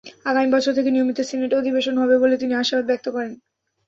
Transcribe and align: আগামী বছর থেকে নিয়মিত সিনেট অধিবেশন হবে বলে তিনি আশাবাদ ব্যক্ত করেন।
আগামী 0.25 0.49
বছর 0.55 0.71
থেকে 0.77 0.89
নিয়মিত 0.91 1.19
সিনেট 1.21 1.51
অধিবেশন 1.53 1.95
হবে 1.97 2.15
বলে 2.17 2.35
তিনি 2.41 2.53
আশাবাদ 2.55 2.85
ব্যক্ত 2.89 3.07
করেন। 3.15 3.33